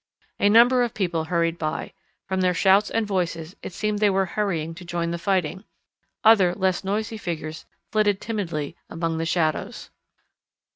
[0.39, 1.93] A number of people hurried by.
[2.27, 5.63] From their shouts and voices, it seemed they were hurrying to join the fighting.
[6.23, 9.91] Other less noisy figures flitted timidly among the shadows.